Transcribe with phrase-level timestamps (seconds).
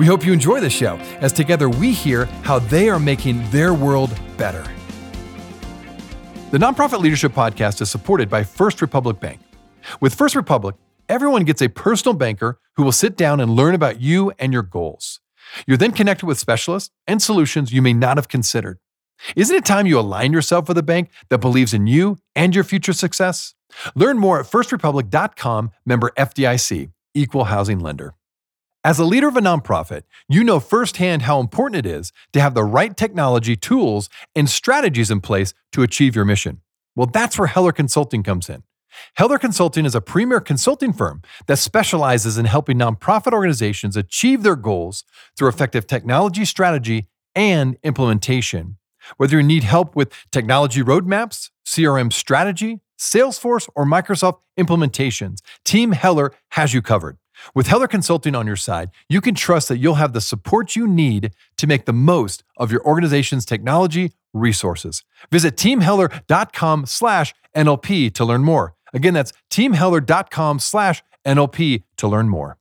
[0.00, 3.74] We hope you enjoy the show as together we hear how they are making their
[3.74, 4.64] world better.
[6.52, 9.40] The Nonprofit Leadership Podcast is supported by First Republic Bank.
[10.00, 10.76] With First Republic,
[11.10, 14.62] everyone gets a personal banker who will sit down and learn about you and your
[14.62, 15.20] goals.
[15.66, 18.78] You're then connected with specialists and solutions you may not have considered.
[19.36, 22.64] Isn't it time you align yourself with a bank that believes in you and your
[22.64, 23.54] future success?
[23.94, 28.14] Learn more at firstrepublic.com, member FDIC, equal housing lender.
[28.82, 32.54] As a leader of a nonprofit, you know firsthand how important it is to have
[32.54, 36.62] the right technology, tools, and strategies in place to achieve your mission.
[36.96, 38.62] Well, that's where Heller Consulting comes in.
[39.16, 44.56] Heller Consulting is a premier consulting firm that specializes in helping nonprofit organizations achieve their
[44.56, 45.04] goals
[45.36, 48.78] through effective technology strategy and implementation.
[49.18, 56.32] Whether you need help with technology roadmaps, CRM strategy, Salesforce, or Microsoft implementations, Team Heller
[56.52, 57.18] has you covered.
[57.54, 60.86] With Heller Consulting on your side, you can trust that you'll have the support you
[60.86, 65.04] need to make the most of your organization's technology resources.
[65.30, 68.74] Visit teamheller.com slash NLP to learn more.
[68.92, 72.58] Again, that's teamheller.com slash NLP to learn more.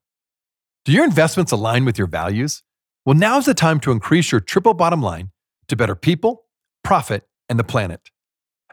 [0.86, 2.64] Do your investments align with your values?
[3.06, 5.32] Well, now's the time to increase your triple bottom line
[5.68, 6.46] to better people,
[6.84, 8.10] profit, and the planet.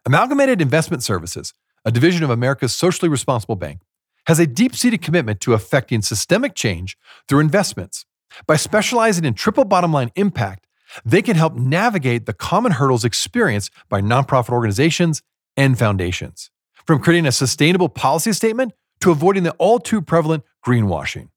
[0.04, 1.52] Amalgamated Investment Services,
[1.84, 3.80] a division of America's socially responsible bank,
[4.26, 6.96] has a deep seated commitment to affecting systemic change
[7.28, 8.04] through investments.
[8.46, 10.66] By specializing in triple bottom line impact,
[11.04, 15.22] they can help navigate the common hurdles experienced by nonprofit organizations
[15.56, 16.50] and foundations,
[16.86, 21.28] from creating a sustainable policy statement to avoiding the all too prevalent greenwashing.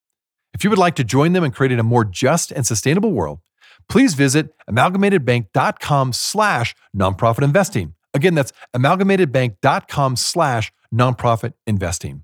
[0.53, 3.39] If you would like to join them in creating a more just and sustainable world,
[3.87, 7.93] please visit amalgamatedbank.com slash nonprofit investing.
[8.13, 12.23] Again, that's amalgamatedbank.com slash nonprofit investing.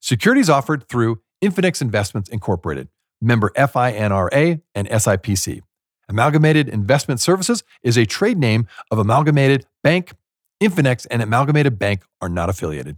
[0.00, 2.88] Securities offered through Infinex Investments Incorporated,
[3.20, 5.60] member FINRA and SIPC.
[6.08, 10.12] Amalgamated Investment Services is a trade name of Amalgamated Bank.
[10.62, 12.96] Infinex and Amalgamated Bank are not affiliated.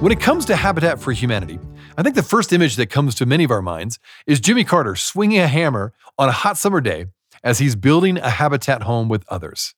[0.00, 1.58] When it comes to Habitat for Humanity,
[1.98, 4.94] I think the first image that comes to many of our minds is Jimmy Carter
[4.94, 7.06] swinging a hammer on a hot summer day
[7.46, 9.72] as he's building a habitat home with others.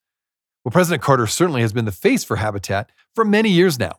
[0.64, 3.98] Well, President Carter certainly has been the face for Habitat for many years now.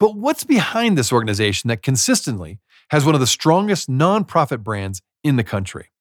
[0.00, 2.58] But what's behind this organization that consistently
[2.90, 5.92] has one of the strongest nonprofit brands in the country?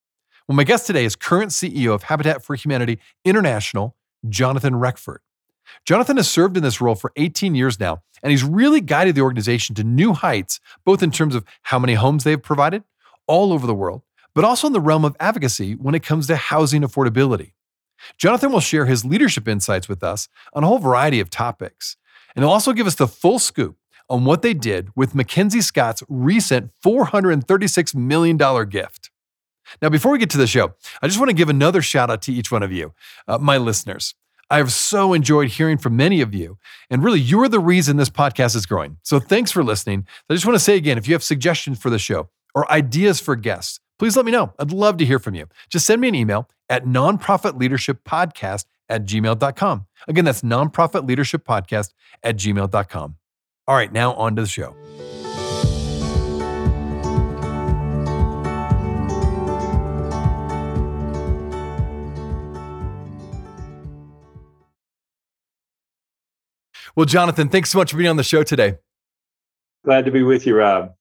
[0.47, 3.95] Well, my guest today is current CEO of Habitat for Humanity International,
[4.27, 5.19] Jonathan Reckford.
[5.85, 9.21] Jonathan has served in this role for 18 years now, and he's really guided the
[9.21, 12.83] organization to new heights, both in terms of how many homes they've provided
[13.27, 14.01] all over the world,
[14.35, 17.53] but also in the realm of advocacy when it comes to housing affordability.
[18.17, 21.97] Jonathan will share his leadership insights with us on a whole variety of topics.
[22.35, 23.77] And he'll also give us the full scoop
[24.09, 28.37] on what they did with Mackenzie Scott's recent $436 million
[28.69, 29.09] gift.
[29.81, 32.21] Now, before we get to the show, I just want to give another shout out
[32.23, 32.93] to each one of you,
[33.27, 34.13] uh, my listeners.
[34.51, 36.59] I have so enjoyed hearing from many of you.
[36.91, 38.97] And really, you're the reason this podcast is growing.
[39.01, 40.05] So thanks for listening.
[40.29, 43.19] I just want to say again if you have suggestions for the show or ideas
[43.19, 44.53] for guests, please let me know.
[44.59, 45.47] I'd love to hear from you.
[45.69, 49.85] Just send me an email at nonprofitleadershippodcast at gmail.com.
[50.07, 53.15] Again, that's nonprofitleadershippodcast at gmail.com.
[53.67, 54.75] All right, now on to the show.
[66.95, 68.75] Well, Jonathan, thanks so much for being on the show today.
[69.83, 70.93] Glad to be with you, Rob.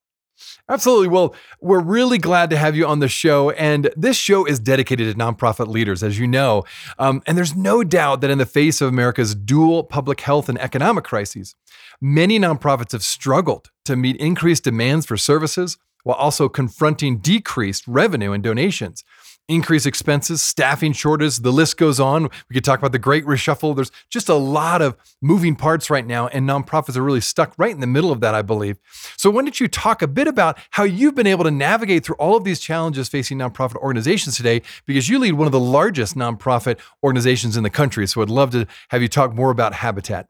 [0.69, 1.09] Absolutely.
[1.09, 3.51] Well, we're really glad to have you on the show.
[3.51, 6.65] And this show is dedicated to nonprofit leaders, as you know.
[6.99, 10.59] Um, and there's no doubt that in the face of America's dual public health and
[10.59, 11.55] economic crises,
[12.01, 18.33] many nonprofits have struggled to meet increased demands for services while also confronting decreased revenue
[18.33, 19.05] and donations
[19.49, 22.25] increased expenses, staffing shortages, the list goes on.
[22.49, 23.75] We could talk about the great reshuffle.
[23.75, 27.71] There's just a lot of moving parts right now, and nonprofits are really stuck right
[27.71, 28.79] in the middle of that, I believe.
[29.17, 32.17] So, why don't you talk a bit about how you've been able to navigate through
[32.17, 34.63] all of these challenges facing nonprofit organizations today?
[34.87, 38.07] Because you lead one of the largest nonprofit organizations in the country.
[38.07, 40.27] So, I'd love to have you talk more about Habitat.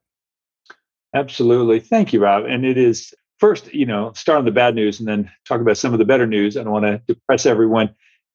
[1.15, 1.79] Absolutely.
[1.79, 2.45] Thank you, Rob.
[2.45, 5.77] And it is first, you know, start on the bad news and then talk about
[5.77, 6.57] some of the better news.
[6.57, 7.95] I don't want to depress everyone.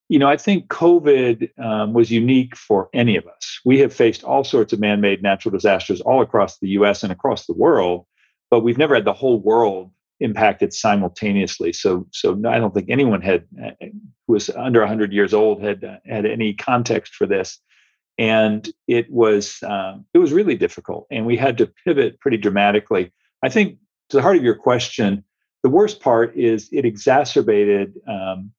[0.10, 3.60] You know, I think COVID um, was unique for any of us.
[3.64, 7.12] We have faced all sorts of man made natural disasters all across the US and
[7.12, 8.06] across the world,
[8.50, 11.72] but we've never had the whole world impacted simultaneously.
[11.72, 13.46] So, so I don't think anyone had
[14.30, 17.60] who was under 100 years old had had any context for this
[18.20, 23.12] and it was um, it was really difficult and we had to pivot pretty dramatically
[23.44, 23.80] i think
[24.10, 25.24] to the heart of your question
[25.64, 28.52] the worst part is it exacerbated um,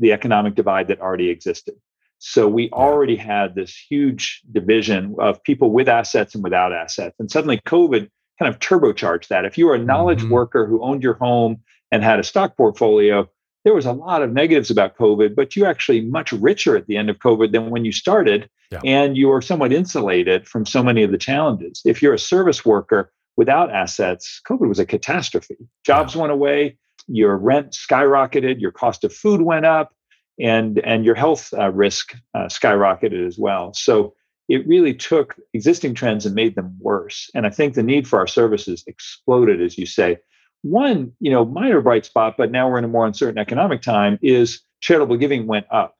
[0.00, 1.74] the economic divide that already existed
[2.18, 7.30] so we already had this huge division of people with assets and without assets and
[7.30, 8.08] suddenly covid
[8.38, 10.32] kind of turbocharged that if you were a knowledge mm-hmm.
[10.32, 11.60] worker who owned your home
[11.92, 13.28] and had a stock portfolio
[13.64, 16.96] there was a lot of negatives about COVID, but you're actually much richer at the
[16.96, 18.48] end of COVID than when you started.
[18.70, 18.80] Yeah.
[18.84, 21.82] And you are somewhat insulated from so many of the challenges.
[21.84, 25.56] If you're a service worker without assets, COVID was a catastrophe.
[25.84, 26.20] Jobs yeah.
[26.22, 29.92] went away, your rent skyrocketed, your cost of food went up,
[30.38, 33.72] and, and your health uh, risk uh, skyrocketed as well.
[33.74, 34.14] So
[34.48, 37.30] it really took existing trends and made them worse.
[37.34, 40.18] And I think the need for our services exploded, as you say.
[40.62, 44.18] One, you know, minor bright spot, but now we're in a more uncertain economic time,
[44.22, 45.96] is charitable giving went up.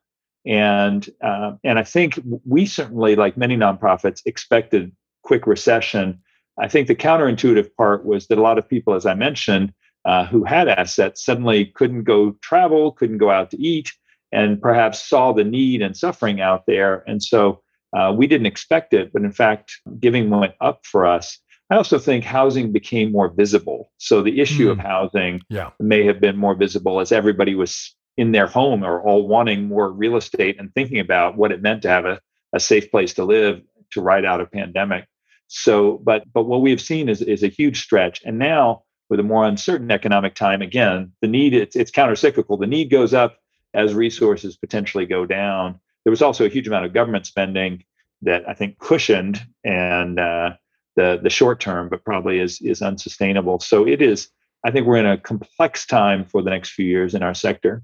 [0.47, 4.91] And uh, and I think we certainly, like many nonprofits, expected
[5.23, 6.21] quick recession.
[6.59, 9.73] I think the counterintuitive part was that a lot of people, as I mentioned,
[10.05, 13.93] uh, who had assets suddenly couldn't go travel, couldn't go out to eat,
[14.33, 17.05] and perhaps saw the need and suffering out there.
[17.07, 17.63] And so
[17.97, 21.39] uh, we didn't expect it, but in fact, giving went up for us.
[21.71, 23.93] I also think housing became more visible.
[23.99, 24.73] So the issue mm.
[24.73, 24.87] of hmm.
[24.87, 25.71] housing yeah.
[25.79, 29.91] may have been more visible as everybody was in their home or all wanting more
[29.91, 32.21] real estate and thinking about what it meant to have a,
[32.53, 33.63] a safe place to live
[33.93, 35.07] to ride out a pandemic.
[35.47, 38.21] So, but but what we have seen is is a huge stretch.
[38.25, 42.59] And now with a more uncertain economic time, again, the need it's it's countercyclical.
[42.59, 43.39] The need goes up
[43.75, 45.79] as resources potentially go down.
[46.05, 47.85] There was also a huge amount of government spending
[48.23, 50.53] that I think cushioned and uh,
[50.97, 53.59] the the short term, but probably is is unsustainable.
[53.61, 54.29] So it is.
[54.65, 57.83] I think we're in a complex time for the next few years in our sector.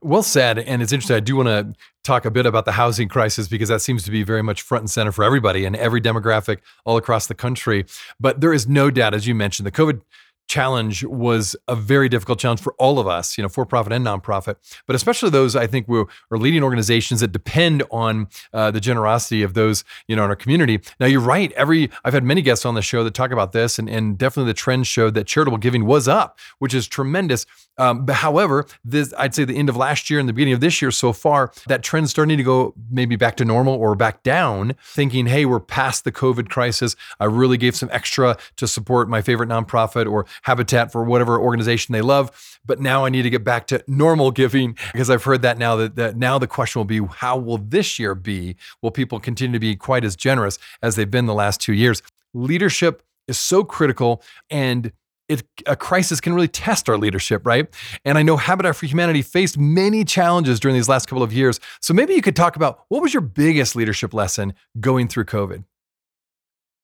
[0.00, 0.58] Well said.
[0.58, 1.16] And it's interesting.
[1.16, 4.10] I do want to talk a bit about the housing crisis because that seems to
[4.10, 7.84] be very much front and center for everybody and every demographic all across the country.
[8.18, 10.00] But there is no doubt, as you mentioned, the COVID
[10.50, 14.04] challenge was a very difficult challenge for all of us, you know, for profit and
[14.04, 19.44] nonprofit, but especially those I think were leading organizations that depend on uh, the generosity
[19.44, 20.80] of those, you know, in our community.
[20.98, 21.52] Now, you're right.
[21.52, 24.50] Every I've had many guests on the show that talk about this, and, and definitely
[24.50, 27.46] the trend showed that charitable giving was up, which is tremendous.
[27.78, 30.60] Um, but however, this I'd say the end of last year and the beginning of
[30.60, 34.24] this year so far, that trend's starting to go maybe back to normal or back
[34.24, 34.74] down.
[34.82, 36.96] Thinking, hey, we're past the COVID crisis.
[37.20, 41.92] I really gave some extra to support my favorite nonprofit or habitat for whatever organization
[41.92, 42.58] they love.
[42.64, 45.76] But now I need to get back to normal giving because I've heard that now
[45.76, 48.56] that, that now the question will be how will this year be?
[48.82, 52.02] Will people continue to be quite as generous as they've been the last two years?
[52.34, 54.92] Leadership is so critical and
[55.30, 57.68] it, a crisis can really test our leadership, right?
[58.04, 61.60] And I know Habitat for Humanity faced many challenges during these last couple of years.
[61.80, 65.64] So maybe you could talk about what was your biggest leadership lesson going through COVID?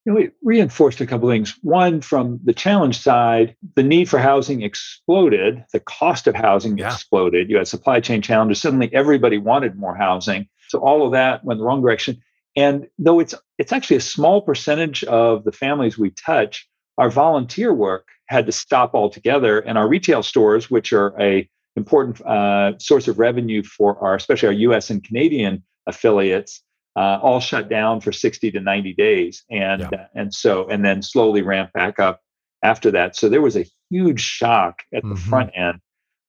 [0.06, 1.58] You know, it reinforced a couple things.
[1.62, 5.64] One, from the challenge side, the need for housing exploded.
[5.72, 6.92] The cost of housing yeah.
[6.92, 7.50] exploded.
[7.50, 8.62] You had supply chain challenges.
[8.62, 10.46] Suddenly, everybody wanted more housing.
[10.68, 12.22] So all of that went the wrong direction.
[12.54, 17.74] And though it's it's actually a small percentage of the families we touch, our volunteer
[17.74, 19.58] work had to stop altogether.
[19.58, 24.46] And our retail stores, which are a important uh, source of revenue for our, especially
[24.46, 24.88] our U.S.
[24.88, 26.62] and Canadian affiliates,
[26.96, 29.88] uh, all shut down for 60 to 90 days and yeah.
[29.92, 32.20] uh, and so and then slowly ramp back up
[32.62, 35.28] after that so there was a huge shock at the mm-hmm.
[35.28, 35.78] front end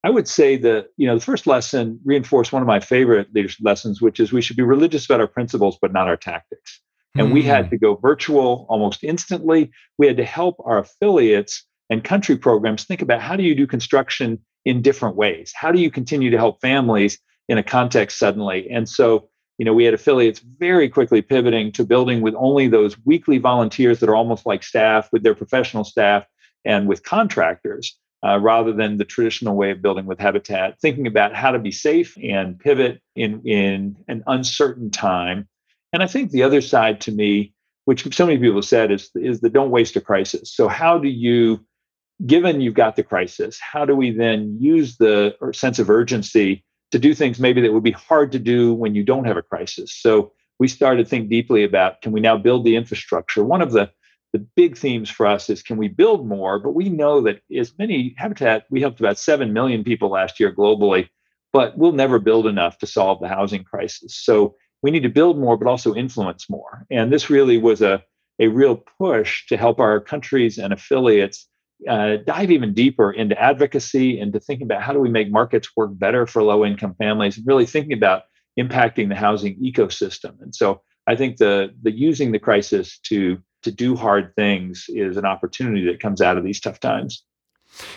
[0.04, 3.64] i would say that you know the first lesson reinforced one of my favorite leadership
[3.64, 6.82] lessons which is we should be religious about our principles but not our tactics
[7.16, 7.36] and mm-hmm.
[7.36, 7.70] we had mm.
[7.70, 13.02] to go virtual almost instantly we had to help our affiliates and country programs think
[13.02, 16.60] about how do you do construction in different ways how do you continue to help
[16.60, 21.72] families in a context suddenly and so you know, we had affiliates very quickly pivoting
[21.74, 25.84] to building with only those weekly volunteers that are almost like staff with their professional
[25.84, 26.26] staff
[26.64, 31.36] and with contractors, uh, rather than the traditional way of building with Habitat, thinking about
[31.36, 35.48] how to be safe and pivot in, in an uncertain time.
[35.92, 37.54] And I think the other side to me,
[37.86, 40.54] which so many people have said, is, is the don't waste a crisis.
[40.54, 41.66] So, how do you,
[42.26, 47.00] given you've got the crisis, how do we then use the sense of urgency to
[47.00, 49.94] do things maybe that would be hard to do when you don't have a crisis.
[49.94, 53.44] So we started to think deeply about can we now build the infrastructure?
[53.44, 53.92] One of the
[54.34, 56.60] the big themes for us is can we build more?
[56.60, 60.54] But we know that as many Habitat, we helped about 7 million people last year
[60.54, 61.08] globally,
[61.54, 64.16] but we'll never build enough to solve the housing crisis.
[64.16, 66.86] So we need to build more, but also influence more.
[66.92, 68.04] And this really was a,
[68.40, 71.48] a real push to help our countries and affiliates
[71.88, 75.70] uh, dive even deeper into advocacy and to thinking about how do we make markets
[75.76, 78.24] work better for low income families and really thinking about
[78.60, 80.42] impacting the housing ecosystem.
[80.42, 85.18] And so I think the the using the crisis to to do hard things is
[85.18, 87.24] an opportunity that comes out of these tough times.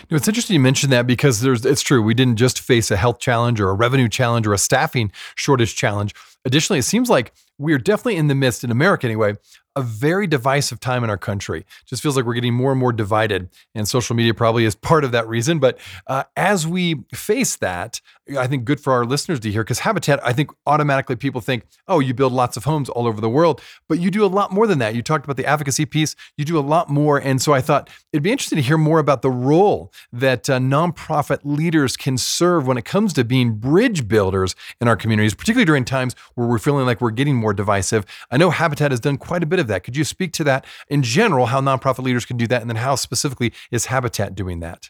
[0.09, 2.01] Know, it's interesting you mentioned that because there's it's true.
[2.01, 5.75] We didn't just face a health challenge or a revenue challenge or a staffing shortage
[5.75, 6.13] challenge.
[6.45, 9.35] Additionally, it seems like we're definitely in the midst, in America anyway,
[9.75, 11.65] a very divisive time in our country.
[11.85, 15.03] Just feels like we're getting more and more divided, and social media probably is part
[15.03, 15.59] of that reason.
[15.59, 18.01] But uh, as we face that,
[18.37, 21.65] I think good for our listeners to hear because Habitat, I think automatically people think,
[21.87, 24.51] oh, you build lots of homes all over the world, but you do a lot
[24.51, 24.95] more than that.
[24.95, 27.17] You talked about the advocacy piece, you do a lot more.
[27.17, 30.59] And so I thought it'd be interesting to hear more about the role that uh,
[30.59, 35.65] nonprofit leaders can serve when it comes to being bridge builders in our communities, particularly
[35.65, 38.05] during times where we're feeling like we're getting more divisive.
[38.29, 39.83] I know Habitat has done quite a bit of that.
[39.83, 42.77] Could you speak to that in general, how nonprofit leaders can do that, and then
[42.77, 44.89] how specifically is Habitat doing that?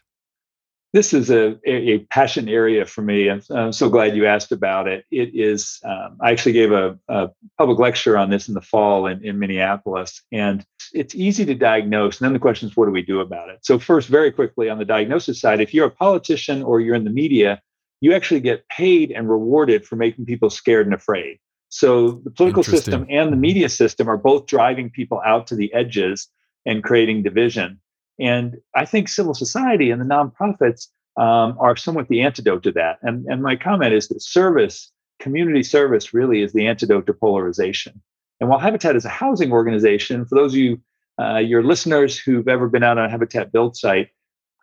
[0.94, 3.30] This is a, a, passion area for me.
[3.30, 5.06] I'm, I'm, so glad you asked about it.
[5.10, 9.08] It is, um, I actually gave a, a, public lecture on this in the fall
[9.08, 12.20] in, in Minneapolis, and it's easy to diagnose.
[12.20, 13.60] And then the question is, what do we do about it?
[13.62, 17.06] So, first, very quickly on the diagnosis side, if you're a politician or you're in
[17.06, 17.62] the media,
[18.02, 21.40] you actually get paid and rewarded for making people scared and afraid.
[21.70, 25.74] So the political system and the media system are both driving people out to the
[25.74, 26.28] edges
[26.66, 27.80] and creating division.
[28.20, 32.98] And I think civil society and the nonprofits um, are somewhat the antidote to that.
[33.04, 38.02] And, and my comment is that service, community service, really is the antidote to polarization.
[38.40, 40.82] And while Habitat is a housing organization, for those of you,
[41.22, 44.10] uh, your listeners who've ever been out on a Habitat build site,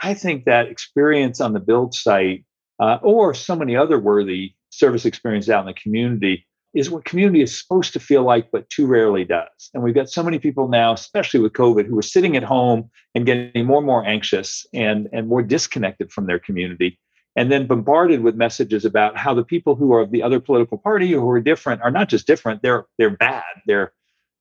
[0.03, 2.45] I think that experience on the build site
[2.79, 7.43] uh, or so many other worthy service experiences out in the community is what community
[7.43, 9.71] is supposed to feel like, but too rarely does.
[9.73, 12.91] And we've got so many people now, especially with COVID, who are sitting at home
[13.15, 16.99] and getting more and more anxious and, and more disconnected from their community.
[17.37, 20.77] And then bombarded with messages about how the people who are of the other political
[20.77, 23.45] party or who are different are not just different, they're they're bad.
[23.67, 23.93] They're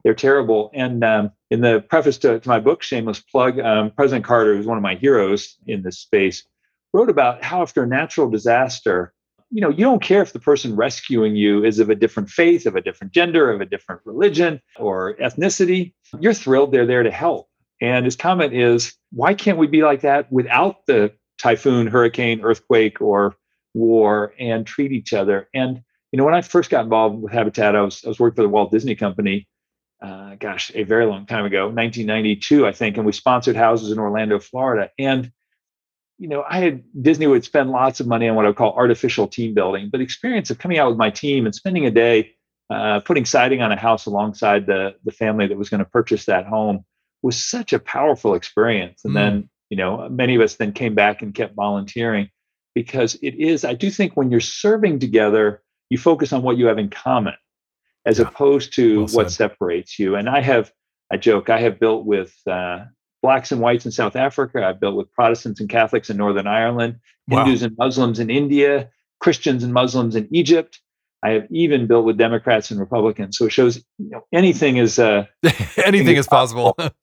[0.03, 0.71] they're terrible.
[0.73, 4.65] And um, in the preface to, to, my book, Shameless Plug, um, President Carter, who's
[4.65, 6.43] one of my heroes in this space,
[6.93, 9.13] wrote about how after a natural disaster,
[9.49, 12.65] you know, you don't care if the person rescuing you is of a different faith,
[12.65, 15.93] of a different gender, of a different religion or ethnicity.
[16.19, 17.47] You're thrilled they're there to help.
[17.81, 22.99] And his comment is, why can't we be like that without the typhoon, hurricane, earthquake,
[22.99, 23.35] or
[23.73, 25.47] war and treat each other?
[25.53, 28.35] And, you know, when I first got involved with Habitat, I was, I was working
[28.35, 29.47] for the Walt Disney Company,
[30.01, 33.99] uh, gosh, a very long time ago, 1992, I think, and we sponsored houses in
[33.99, 34.89] Orlando, Florida.
[34.97, 35.31] And
[36.17, 38.73] you know, I had Disney would spend lots of money on what I would call
[38.73, 42.33] artificial team building, but experience of coming out with my team and spending a day
[42.69, 46.25] uh, putting siding on a house alongside the the family that was going to purchase
[46.25, 46.83] that home
[47.21, 49.03] was such a powerful experience.
[49.03, 49.15] And mm.
[49.15, 52.29] then, you know, many of us then came back and kept volunteering
[52.75, 53.63] because it is.
[53.63, 57.35] I do think when you're serving together, you focus on what you have in common,
[58.05, 58.27] as yeah.
[58.27, 60.15] opposed to well what separates you.
[60.15, 60.71] And I have,
[61.11, 62.85] I joke, I have built with uh,
[63.27, 64.65] blacks and whites in South Africa.
[64.65, 66.95] I've built with Protestants and Catholics in Northern Ireland,
[67.27, 67.43] wow.
[67.43, 70.79] Hindus and Muslims in India, Christians and Muslims in Egypt.
[71.23, 73.37] I have even built with Democrats and Republicans.
[73.37, 75.25] So it shows you know, anything is uh,
[75.83, 76.73] anything is possible.
[76.77, 76.93] but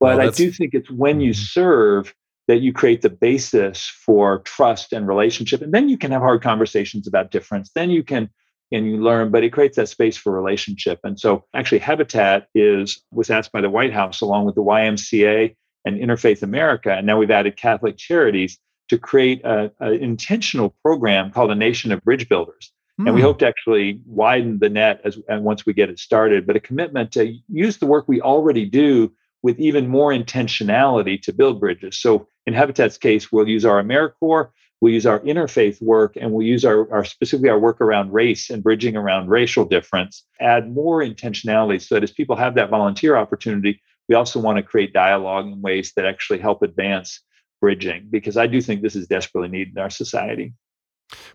[0.00, 1.44] well, I do think it's when you mm-hmm.
[1.44, 2.14] serve
[2.46, 6.42] that you create the basis for trust and relationship, and then you can have hard
[6.42, 7.70] conversations about difference.
[7.74, 8.28] Then you can
[8.72, 11.00] and you learn, but it creates that space for relationship.
[11.04, 15.56] And so actually Habitat is was asked by the White House along with the YMCA
[15.84, 18.58] and Interfaith America, and now we've added Catholic Charities
[18.88, 22.72] to create an intentional program called a Nation of Bridge Builders.
[23.00, 23.06] Mm.
[23.06, 23.28] And we hmm.
[23.28, 27.12] hope to actually widen the net as once we get it started, but a commitment
[27.12, 31.98] to use the work we already do with even more intentionality to build bridges.
[31.98, 36.46] So in Habitat's case, we'll use our AmeriCorps, we'll use our interfaith work, and we'll
[36.46, 41.00] use our, our specifically our work around race and bridging around racial difference, add more
[41.00, 45.46] intentionality so that as people have that volunteer opportunity, we also want to create dialogue
[45.46, 47.20] in ways that actually help advance
[47.60, 50.52] bridging because I do think this is desperately needed in our society.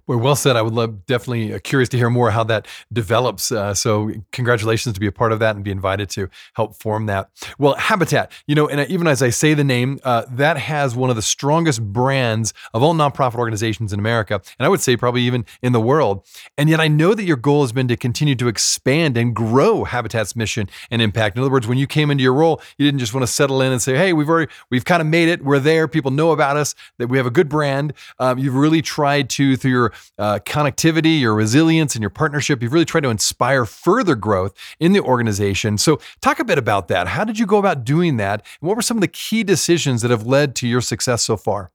[0.07, 0.55] Well, well said.
[0.55, 3.51] I would love definitely uh, curious to hear more how that develops.
[3.51, 7.07] Uh, so, congratulations to be a part of that and be invited to help form
[7.07, 7.29] that.
[7.57, 11.09] Well, Habitat, you know, and even as I say the name, uh, that has one
[11.09, 15.21] of the strongest brands of all nonprofit organizations in America, and I would say probably
[15.21, 16.25] even in the world.
[16.57, 19.83] And yet, I know that your goal has been to continue to expand and grow
[19.83, 21.35] Habitat's mission and impact.
[21.35, 23.61] In other words, when you came into your role, you didn't just want to settle
[23.61, 25.43] in and say, "Hey, we've already we've kind of made it.
[25.43, 25.87] We're there.
[25.87, 26.75] People know about us.
[26.97, 31.19] That we have a good brand." Um, you've really tried to through your uh, connectivity,
[31.19, 32.61] your resilience, and your partnership.
[32.61, 35.79] You've really tried to inspire further growth in the organization.
[35.79, 37.07] So, talk a bit about that.
[37.07, 38.45] How did you go about doing that?
[38.61, 41.35] And what were some of the key decisions that have led to your success so
[41.35, 41.71] far?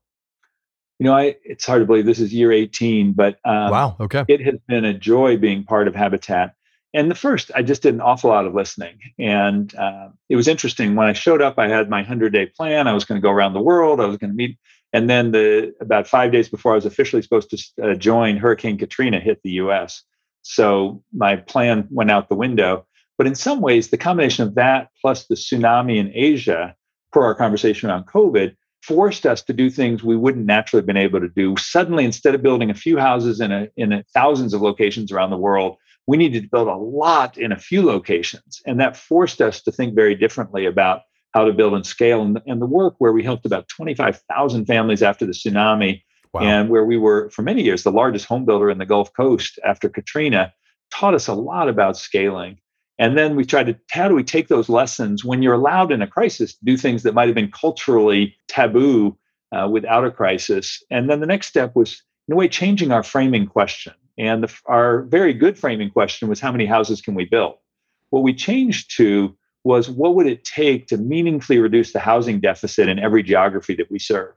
[0.99, 4.23] You know, I, it's hard to believe this is year 18, but um, wow, okay.
[4.29, 6.53] It has been a joy being part of Habitat.
[6.93, 8.99] And the first, I just did an awful lot of listening.
[9.17, 10.95] And uh, it was interesting.
[10.95, 12.87] When I showed up, I had my 100 day plan.
[12.87, 13.99] I was going to go around the world.
[13.99, 14.57] I was going to meet
[14.93, 18.77] and then the about five days before I was officially supposed to uh, join, Hurricane
[18.77, 20.03] Katrina hit the U.S.
[20.41, 22.85] So my plan went out the window.
[23.17, 26.75] But in some ways, the combination of that plus the tsunami in Asia,
[27.11, 30.97] per our conversation around COVID, forced us to do things we wouldn't naturally have been
[30.97, 31.55] able to do.
[31.57, 35.29] Suddenly, instead of building a few houses in a, in a, thousands of locations around
[35.29, 38.61] the world, we needed to build a lot in a few locations.
[38.65, 41.01] And that forced us to think very differently about
[41.33, 42.21] how to build and scale.
[42.21, 46.01] And, and the work where we helped about 25,000 families after the tsunami,
[46.33, 46.41] wow.
[46.41, 49.59] and where we were, for many years, the largest home builder in the Gulf Coast
[49.65, 50.53] after Katrina,
[50.91, 52.57] taught us a lot about scaling.
[52.99, 56.01] And then we tried to, how do we take those lessons when you're allowed in
[56.01, 59.17] a crisis to do things that might have been culturally taboo
[59.51, 60.83] uh, without a crisis?
[60.91, 63.93] And then the next step was, in a way, changing our framing question.
[64.17, 67.55] And the, our very good framing question was, how many houses can we build?
[68.11, 72.87] What we changed to was what would it take to meaningfully reduce the housing deficit
[72.87, 74.33] in every geography that we serve,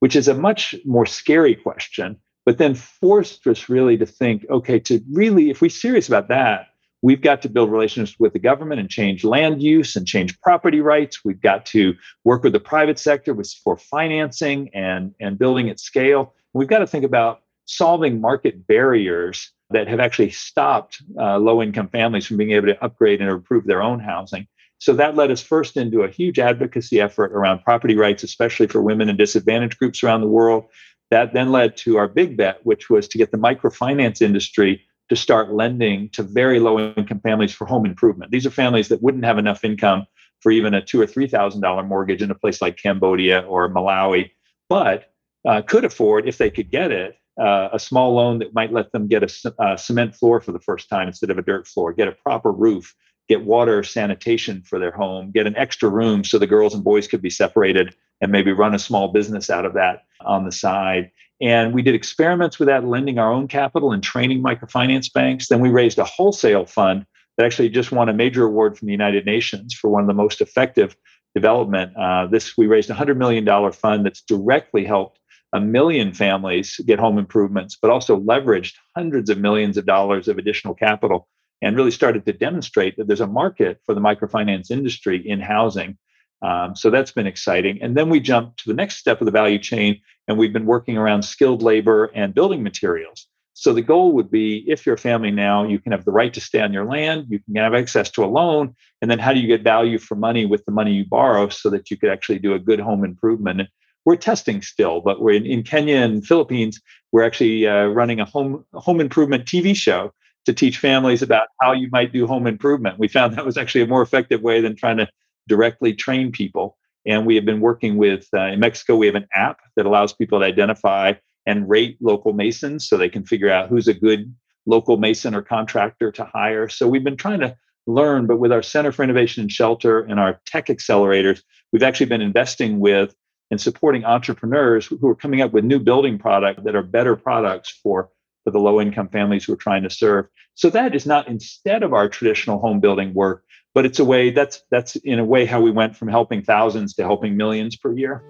[0.00, 4.78] which is a much more scary question, but then forced us really to think okay,
[4.80, 6.68] to really, if we're serious about that,
[7.02, 10.80] we've got to build relationships with the government and change land use and change property
[10.80, 11.24] rights.
[11.24, 16.34] We've got to work with the private sector for financing and, and building at scale.
[16.54, 21.88] We've got to think about solving market barriers that have actually stopped uh, low income
[21.88, 24.46] families from being able to upgrade and improve their own housing.
[24.84, 28.82] So that led us first into a huge advocacy effort around property rights, especially for
[28.82, 30.66] women and disadvantaged groups around the world.
[31.10, 35.16] That then led to our big bet, which was to get the microfinance industry to
[35.16, 38.30] start lending to very low income families for home improvement.
[38.30, 40.04] These are families that wouldn't have enough income
[40.42, 43.70] for even a two or three thousand dollar mortgage in a place like Cambodia or
[43.70, 44.32] Malawi,
[44.68, 45.14] but
[45.48, 48.92] uh, could afford, if they could get it, uh, a small loan that might let
[48.92, 51.94] them get a, a cement floor for the first time instead of a dirt floor,
[51.94, 52.94] get a proper roof,
[53.28, 57.08] get water sanitation for their home, get an extra room so the girls and boys
[57.08, 61.10] could be separated and maybe run a small business out of that on the side.
[61.40, 65.48] And we did experiments with that, lending our own capital and training microfinance banks.
[65.48, 67.06] Then we raised a wholesale fund
[67.36, 70.14] that actually just won a major award from the United Nations for one of the
[70.14, 70.96] most effective
[71.34, 71.96] development.
[71.96, 75.18] Uh, this we raised a hundred million dollar fund that's directly helped
[75.52, 80.38] a million families get home improvements, but also leveraged hundreds of millions of dollars of
[80.38, 81.28] additional capital
[81.64, 85.96] and really started to demonstrate that there's a market for the microfinance industry in housing.
[86.42, 87.80] Um, so that's been exciting.
[87.80, 89.98] And then we jumped to the next step of the value chain,
[90.28, 93.26] and we've been working around skilled labor and building materials.
[93.54, 96.34] So the goal would be if you're a family now, you can have the right
[96.34, 99.32] to stay on your land, you can have access to a loan, and then how
[99.32, 102.10] do you get value for money with the money you borrow so that you could
[102.10, 103.62] actually do a good home improvement?
[104.04, 106.78] We're testing still, but we're in, in Kenya and Philippines.
[107.10, 110.12] We're actually uh, running a home home improvement TV show
[110.46, 112.98] to teach families about how you might do home improvement.
[112.98, 115.08] We found that was actually a more effective way than trying to
[115.48, 116.76] directly train people.
[117.06, 120.12] And we have been working with, uh, in Mexico, we have an app that allows
[120.12, 121.12] people to identify
[121.46, 124.34] and rate local masons so they can figure out who's a good
[124.66, 126.68] local mason or contractor to hire.
[126.68, 127.54] So we've been trying to
[127.86, 132.06] learn, but with our Center for Innovation and Shelter and our tech accelerators, we've actually
[132.06, 133.14] been investing with
[133.50, 137.70] and supporting entrepreneurs who are coming up with new building products that are better products
[137.82, 138.08] for
[138.44, 140.26] for the low income families we're trying to serve.
[140.54, 143.42] So that is not instead of our traditional home building work,
[143.74, 146.94] but it's a way that's that's in a way how we went from helping thousands
[146.94, 148.22] to helping millions per year.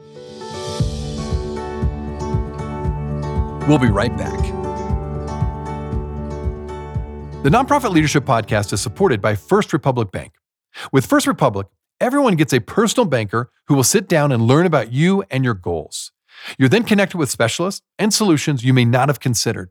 [3.68, 4.38] We'll be right back.
[7.42, 10.32] The Nonprofit Leadership Podcast is supported by First Republic Bank.
[10.92, 11.66] With First Republic,
[12.00, 15.54] everyone gets a personal banker who will sit down and learn about you and your
[15.54, 16.12] goals.
[16.58, 19.70] You're then connected with specialists and solutions you may not have considered.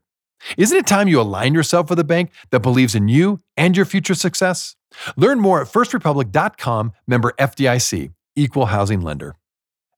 [0.56, 3.86] Isn't it time you align yourself with a bank that believes in you and your
[3.86, 4.76] future success?
[5.16, 9.36] Learn more at firstrepublic.com, member FDIC, equal housing lender.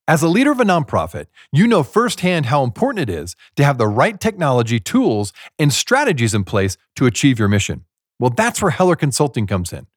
[0.09, 3.77] As a leader of a nonprofit, you know firsthand how important it is to have
[3.77, 7.85] the right technology, tools, and strategies in place to achieve your mission.
[8.21, 9.89] Well, that's where Heller Consulting comes in.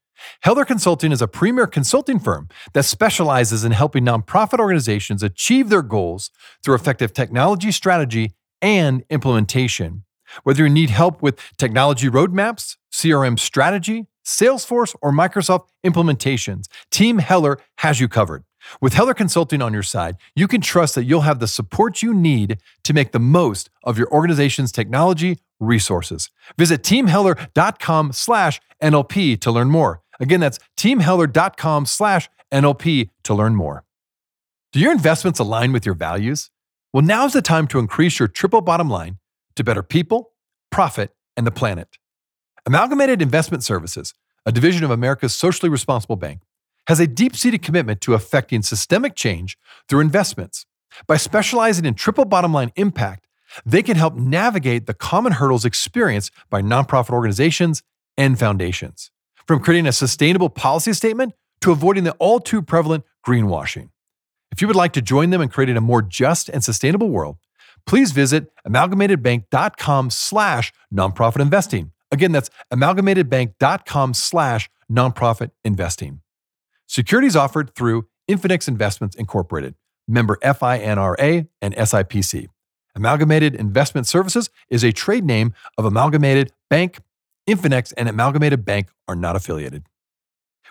[0.41, 5.83] Heller Consulting is a premier consulting firm that specializes in helping nonprofit organizations achieve their
[5.83, 6.31] goals
[6.63, 10.03] through effective technology strategy and implementation.
[10.43, 17.59] Whether you need help with technology roadmaps, CRM strategy, Salesforce, or Microsoft implementations, Team Heller
[17.77, 18.43] has you covered.
[18.81, 22.13] With Heller Consulting on your side, you can trust that you'll have the support you
[22.13, 26.29] need to make the most of your organization's technology resources.
[26.57, 30.01] Visit teamheller.com slash NLP to learn more.
[30.19, 33.85] Again, that's teamheller.com slash NLP to learn more.
[34.71, 36.51] Do your investments align with your values?
[36.93, 39.17] Well, now's the time to increase your triple bottom line
[39.55, 40.31] to better people,
[40.71, 41.97] profit, and the planet.
[42.65, 44.13] Amalgamated Investment Services,
[44.45, 46.41] a division of America's socially responsible bank,
[46.87, 49.57] has a deep seated commitment to affecting systemic change
[49.87, 50.65] through investments.
[51.07, 53.27] By specializing in triple bottom line impact,
[53.65, 57.83] they can help navigate the common hurdles experienced by nonprofit organizations
[58.17, 59.11] and foundations
[59.47, 63.89] from creating a sustainable policy statement to avoiding the all too prevalent greenwashing.
[64.51, 67.37] If you would like to join them in creating a more just and sustainable world,
[67.85, 71.91] please visit amalgamatedbank.com slash nonprofit investing.
[72.11, 76.21] Again, that's amalgamatedbank.com slash nonprofit investing.
[76.87, 79.75] Securities offered through Infinex Investments Incorporated,
[80.07, 82.47] member FINRA and SIPC.
[82.95, 86.99] Amalgamated Investment Services is a trade name of Amalgamated Bank
[87.49, 89.85] Infinex and Amalgamated Bank are not affiliated.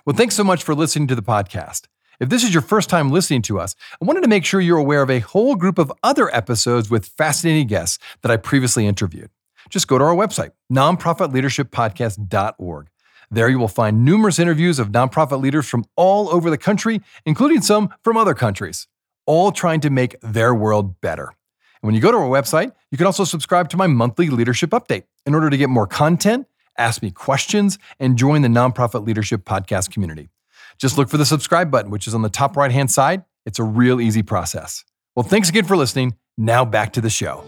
[0.06, 1.88] Well, thanks so much for listening to the podcast.
[2.20, 4.78] If this is your first time listening to us, I wanted to make sure you're
[4.78, 9.31] aware of a whole group of other episodes with fascinating guests that I previously interviewed.
[9.70, 12.88] Just go to our website, nonprofitleadershippodcast.org.
[13.31, 17.61] There you will find numerous interviews of nonprofit leaders from all over the country, including
[17.61, 18.88] some from other countries,
[19.26, 21.35] all trying to make their world better.
[21.83, 24.70] And when you go to our website, you can also subscribe to my monthly leadership
[24.70, 26.46] update in order to get more content
[26.78, 30.28] ask me questions, and join the Nonprofit Leadership Podcast community.
[30.76, 33.24] Just look for the subscribe button, which is on the top right hand side.
[33.46, 34.85] It's a real easy process.
[35.16, 36.16] Well, thanks again for listening.
[36.37, 37.44] Now back to the show.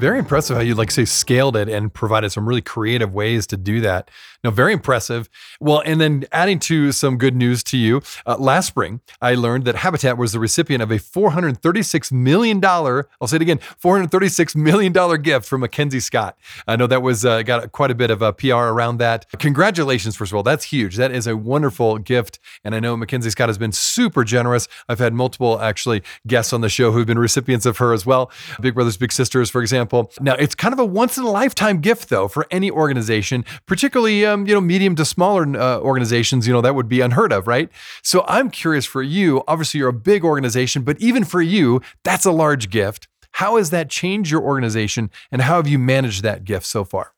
[0.00, 3.58] Very impressive how you like say scaled it and provided some really creative ways to
[3.58, 4.10] do that.
[4.42, 5.28] No, very impressive.
[5.60, 9.66] Well, and then adding to some good news to you, uh, last spring I learned
[9.66, 13.10] that Habitat was the recipient of a 436 million dollar.
[13.20, 16.38] I'll say it again, 436 million dollar gift from Mackenzie Scott.
[16.66, 19.26] I know that was uh, got quite a bit of a uh, PR around that.
[19.38, 20.96] Congratulations, first of all, that's huge.
[20.96, 24.66] That is a wonderful gift, and I know Mackenzie Scott has been super generous.
[24.88, 28.30] I've had multiple actually guests on the show who've been recipients of her as well.
[28.62, 30.24] Big Brothers Big Sisters, for example example.
[30.24, 34.24] Now, it's kind of a once in a lifetime gift, though, for any organization, particularly
[34.24, 36.46] um, you know medium to smaller uh, organizations.
[36.46, 37.68] You know that would be unheard of, right?
[38.02, 39.42] So I'm curious for you.
[39.48, 43.08] Obviously, you're a big organization, but even for you, that's a large gift.
[43.32, 47.12] How has that changed your organization, and how have you managed that gift so far?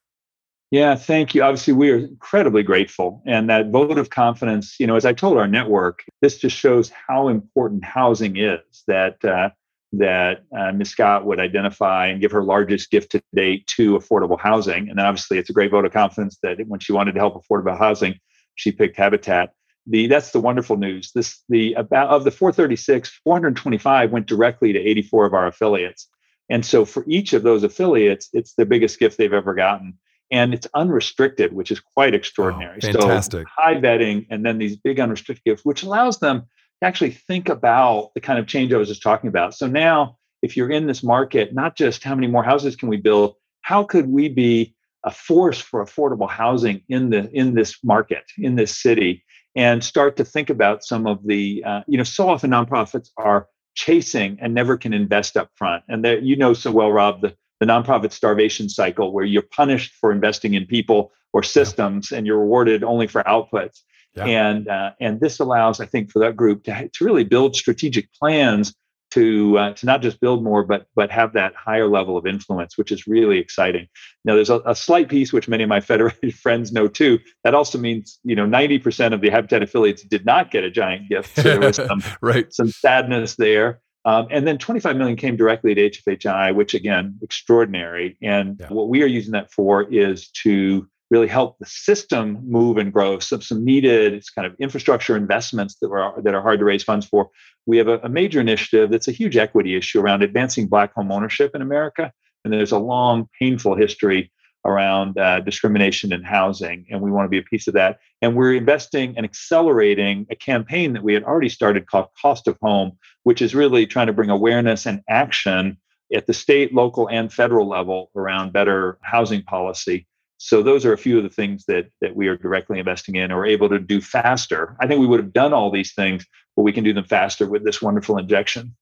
[0.70, 1.42] Yeah, thank you.
[1.42, 3.22] Obviously, we are incredibly grateful.
[3.26, 6.90] And that vote of confidence, you know, as I told our network, this just shows
[7.08, 8.60] how important housing is.
[8.86, 9.50] That uh,
[9.92, 10.90] that uh, Ms.
[10.90, 14.88] Scott would identify and give her largest gift to date to affordable housing.
[14.88, 17.34] And then obviously it's a great vote of confidence that when she wanted to help
[17.34, 18.14] affordable housing,
[18.54, 19.52] she picked Habitat.
[19.86, 21.10] The that's the wonderful news.
[21.12, 26.08] This the about of the 436, 425 went directly to 84 of our affiliates.
[26.48, 29.98] And so for each of those affiliates, it's the biggest gift they've ever gotten.
[30.30, 32.78] And it's unrestricted, which is quite extraordinary.
[32.82, 33.46] Oh, fantastic.
[33.46, 36.44] So high vetting and then these big unrestricted gifts, which allows them
[36.82, 39.54] actually think about the kind of change I was just talking about.
[39.54, 42.96] So now, if you're in this market, not just how many more houses can we
[42.96, 48.24] build, how could we be a force for affordable housing in the in this market
[48.38, 49.24] in this city,
[49.56, 53.48] and start to think about some of the uh, you know so often nonprofits are
[53.74, 57.34] chasing and never can invest up front, and that you know so well, Rob the
[57.62, 62.40] the nonprofit starvation cycle where you're punished for investing in people or systems and you're
[62.40, 63.82] rewarded only for outputs.
[64.14, 64.24] Yeah.
[64.26, 68.12] And uh, and this allows, I think, for that group to to really build strategic
[68.12, 68.74] plans
[69.12, 72.78] to uh, to not just build more, but but have that higher level of influence,
[72.78, 73.86] which is really exciting.
[74.24, 77.18] Now, there's a, a slight piece which many of my federated friends know too.
[77.44, 81.08] That also means you know 90% of the Habitat affiliates did not get a giant
[81.08, 82.52] gift, so there was some right.
[82.52, 83.80] some sadness there.
[84.04, 88.16] Um, and then 25 million came directly to HFHI, which again, extraordinary.
[88.20, 88.66] And yeah.
[88.68, 93.18] what we are using that for is to really help the system move and grow.
[93.18, 97.06] Some some needed kind of infrastructure investments that are that are hard to raise funds
[97.06, 97.28] for.
[97.66, 101.12] We have a, a major initiative that's a huge equity issue around advancing Black home
[101.12, 102.10] ownership in America,
[102.44, 104.32] and there's a long, painful history
[104.64, 107.98] around uh, discrimination in housing, and we want to be a piece of that.
[108.22, 112.56] And we're investing and accelerating a campaign that we had already started called Cost of
[112.62, 112.92] Home,
[113.24, 115.76] which is really trying to bring awareness and action
[116.14, 120.06] at the state, local, and federal level around better housing policy.
[120.44, 123.30] So those are a few of the things that that we are directly investing in
[123.30, 124.76] or able to do faster.
[124.80, 126.26] I think we would have done all these things,
[126.56, 128.74] but we can do them faster with this wonderful injection.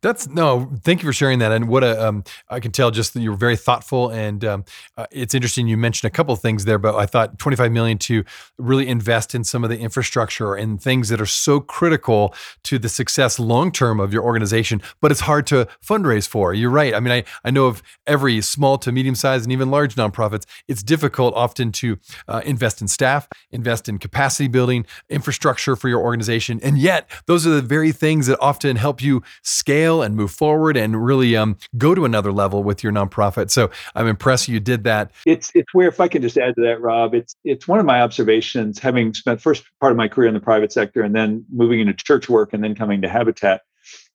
[0.00, 0.70] That's no.
[0.82, 1.52] Thank you for sharing that.
[1.52, 4.08] And what a um, I can tell just that you're very thoughtful.
[4.10, 4.64] And um,
[4.96, 5.68] uh, it's interesting.
[5.68, 8.24] You mentioned a couple of things there, but I thought 25 million to
[8.58, 12.88] really invest in some of the infrastructure and things that are so critical to the
[12.88, 14.82] success long term of your organization.
[15.00, 16.52] But it's hard to fundraise for.
[16.54, 16.94] You're right.
[16.94, 20.44] I mean, I I know of every small to medium sized and even large nonprofits.
[20.66, 26.00] It's difficult often to uh, invest in staff, invest in capacity building, infrastructure for your
[26.00, 29.22] organization, and yet those are the very things that often help you
[29.52, 33.50] scale and move forward and really um, go to another level with your nonprofit.
[33.50, 35.12] So I'm impressed you did that.
[35.26, 37.86] It's it's where if I can just add to that, Rob, it's it's one of
[37.86, 41.44] my observations, having spent first part of my career in the private sector and then
[41.52, 43.62] moving into church work and then coming to Habitat.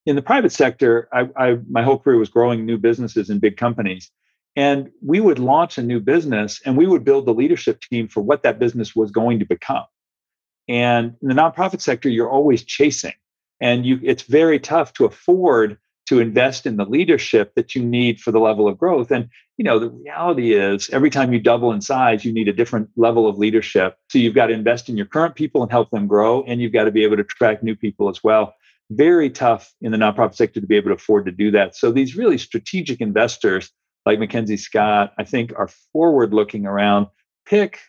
[0.05, 3.57] In the private sector, I, I my whole career was growing new businesses in big
[3.57, 4.11] companies.
[4.55, 8.21] And we would launch a new business and we would build the leadership team for
[8.21, 9.85] what that business was going to become.
[10.67, 13.13] And in the nonprofit sector, you're always chasing
[13.59, 18.19] and you it's very tough to afford to invest in the leadership that you need
[18.21, 19.11] for the level of growth.
[19.11, 22.53] And you know the reality is every time you double in size you need a
[22.53, 23.97] different level of leadership.
[24.09, 26.73] So you've got to invest in your current people and help them grow and you've
[26.73, 28.53] got to be able to attract new people as well.
[28.89, 31.75] Very tough in the nonprofit sector to be able to afford to do that.
[31.75, 33.71] So these really strategic investors
[34.05, 37.07] like mackenzie scott i think are forward looking around.
[37.45, 37.79] Pick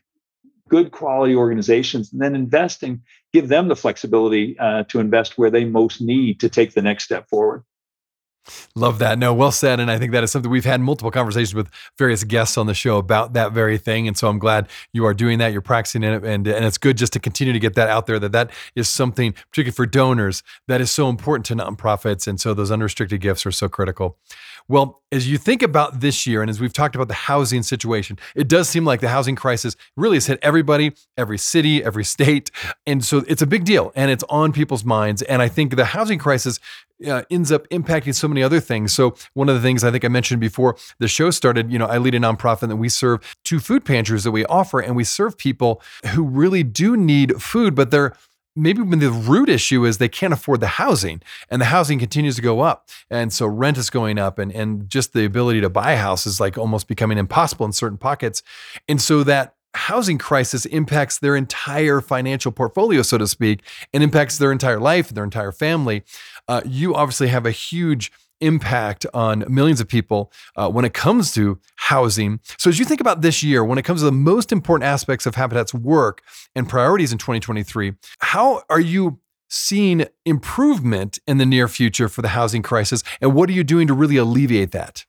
[0.68, 3.02] good quality organizations and then investing
[3.32, 7.04] give them the flexibility uh, to invest where they most need to take the next
[7.04, 7.62] step forward
[8.74, 9.18] Love that.
[9.18, 9.80] No, well said.
[9.80, 12.74] And I think that is something we've had multiple conversations with various guests on the
[12.74, 14.08] show about that very thing.
[14.08, 15.52] And so I'm glad you are doing that.
[15.52, 16.24] You're practicing it.
[16.24, 18.88] And, and it's good just to continue to get that out there that that is
[18.88, 22.26] something, particularly for donors, that is so important to nonprofits.
[22.26, 24.16] And so those unrestricted gifts are so critical.
[24.68, 28.18] Well, as you think about this year, and as we've talked about the housing situation,
[28.34, 32.50] it does seem like the housing crisis really has hit everybody, every city, every state.
[32.86, 35.22] And so it's a big deal and it's on people's minds.
[35.22, 36.60] And I think the housing crisis
[37.06, 38.92] uh, ends up impacting so many other things.
[38.92, 41.86] So one of the things I think I mentioned before the show started, you know,
[41.86, 45.04] I lead a nonprofit that we serve two food pantries that we offer, and we
[45.04, 45.80] serve people
[46.12, 48.14] who really do need food, but they're
[48.58, 52.42] maybe the root issue is they can't afford the housing and the housing continues to
[52.42, 55.92] go up and so rent is going up and, and just the ability to buy
[55.92, 58.42] a house is like almost becoming impossible in certain pockets.
[58.88, 64.38] And so that housing crisis impacts their entire financial portfolio so to speak and impacts
[64.38, 66.02] their entire life and their entire family.
[66.48, 68.10] Uh, you obviously have a huge
[68.40, 72.40] impact on millions of people uh, when it comes to housing.
[72.58, 75.26] So, as you think about this year, when it comes to the most important aspects
[75.26, 76.22] of Habitat's work
[76.54, 79.20] and priorities in 2023, how are you
[79.50, 83.02] seeing improvement in the near future for the housing crisis?
[83.20, 85.04] And what are you doing to really alleviate that?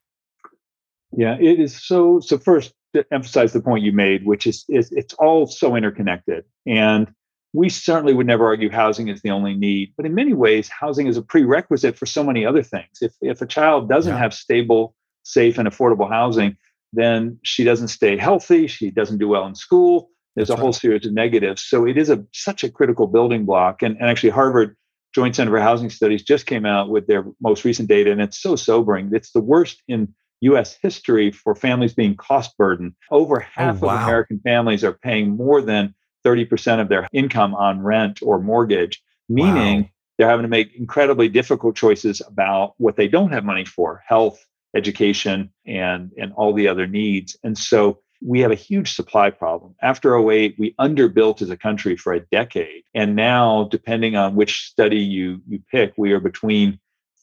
[1.11, 2.19] Yeah, it is so.
[2.19, 6.43] So, first, to emphasize the point you made, which is, is it's all so interconnected.
[6.65, 7.13] And
[7.53, 11.07] we certainly would never argue housing is the only need, but in many ways, housing
[11.07, 12.99] is a prerequisite for so many other things.
[13.01, 14.19] If if a child doesn't yeah.
[14.19, 16.57] have stable, safe, and affordable housing,
[16.93, 18.67] then she doesn't stay healthy.
[18.67, 20.09] She doesn't do well in school.
[20.35, 21.63] There's That's a whole series of negatives.
[21.63, 23.81] So it is a such a critical building block.
[23.81, 24.77] And, and actually, Harvard
[25.13, 28.39] Joint Center for Housing Studies just came out with their most recent data, and it's
[28.39, 29.09] so sobering.
[29.11, 32.93] It's the worst in US history for families being cost burdened.
[33.11, 33.95] Over oh, half oh, wow.
[33.95, 39.01] of American families are paying more than 30% of their income on rent or mortgage,
[39.27, 39.89] meaning wow.
[40.17, 44.45] they're having to make incredibly difficult choices about what they don't have money for health,
[44.75, 47.37] education, and, and all the other needs.
[47.43, 49.75] And so we have a huge supply problem.
[49.81, 52.83] After 08, we underbuilt as a country for a decade.
[52.93, 56.79] And now, depending on which study you, you pick, we are between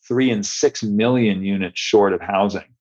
[0.07, 2.76] three and six million units short of housing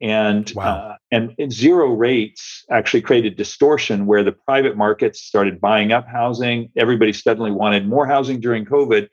[0.00, 0.64] and wow.
[0.64, 6.70] uh, and, zero rates actually created distortion where the private markets started buying up housing
[6.76, 9.08] everybody suddenly wanted more housing during covid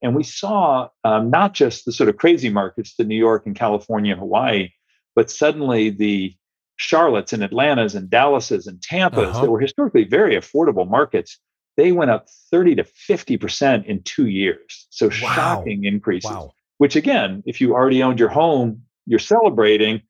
[0.00, 3.56] and we saw um, not just the sort of crazy markets the new york and
[3.56, 4.70] california and hawaii
[5.14, 6.34] but suddenly the
[6.76, 9.42] charlottes and atlantas and dallases and tampas uh-huh.
[9.42, 11.38] that were historically very affordable markets
[11.76, 15.12] they went up 30 to 50% in two years so wow.
[15.12, 16.52] shocking increases wow.
[16.78, 20.00] which again if you already owned your home you're celebrating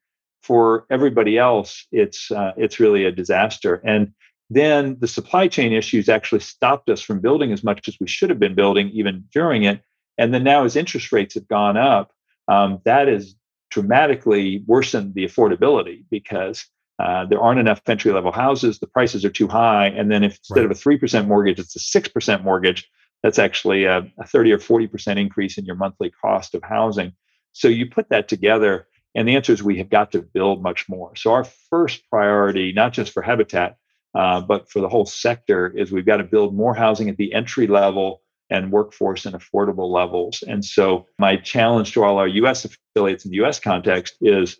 [0.43, 3.81] for everybody else, it's uh, it's really a disaster.
[3.83, 4.13] And
[4.49, 8.29] then the supply chain issues actually stopped us from building as much as we should
[8.29, 9.81] have been building even during it.
[10.17, 12.11] And then now, as interest rates have gone up,
[12.47, 13.35] um, that has
[13.71, 16.65] dramatically worsened the affordability because
[16.99, 19.87] uh, there aren't enough entry level houses, the prices are too high.
[19.87, 20.65] And then if instead right.
[20.65, 22.87] of a 3% mortgage, it's a 6% mortgage,
[23.23, 27.13] that's actually a, a 30 or 40% increase in your monthly cost of housing.
[27.53, 30.89] So you put that together, and the answer is we have got to build much
[30.89, 31.15] more.
[31.15, 33.77] So our first priority, not just for Habitat,
[34.15, 37.33] uh, but for the whole sector, is we've got to build more housing at the
[37.33, 40.43] entry level and workforce and affordable levels.
[40.43, 42.65] And so my challenge to all our U.S.
[42.65, 43.59] affiliates in the U.S.
[43.59, 44.57] context is